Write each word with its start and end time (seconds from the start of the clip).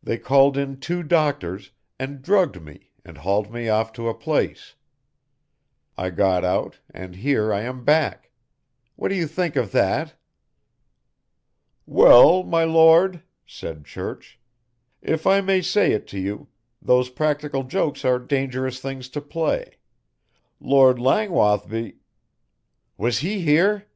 They 0.00 0.16
called 0.16 0.56
in 0.56 0.78
two 0.78 1.02
doctors 1.02 1.72
and 1.98 2.22
drugged 2.22 2.62
me 2.62 2.92
and 3.04 3.18
hauled 3.18 3.52
me 3.52 3.68
off 3.68 3.92
to 3.94 4.08
a 4.08 4.14
place. 4.14 4.76
I 5.98 6.10
got 6.10 6.44
out, 6.44 6.78
and 6.94 7.16
here 7.16 7.52
I 7.52 7.62
am 7.62 7.82
back. 7.84 8.30
What 8.94 9.08
do 9.08 9.16
you 9.16 9.26
think 9.26 9.56
of 9.56 9.72
that?" 9.72 10.14
"Well, 11.84 12.44
my 12.44 12.62
Lord," 12.62 13.24
said 13.44 13.84
Church, 13.86 14.38
"if 15.02 15.26
I 15.26 15.40
may 15.40 15.62
say 15.62 15.94
it 15.94 16.06
to 16.14 16.20
you, 16.20 16.46
those 16.80 17.10
practical 17.10 17.64
jokes 17.64 18.04
are 18.04 18.20
dangerous 18.20 18.78
things 18.78 19.08
to 19.08 19.20
play 19.20 19.78
Lord 20.60 20.98
Langwathby" 21.00 21.96
"Was 22.96 23.18
he 23.18 23.40
here?" 23.40 23.88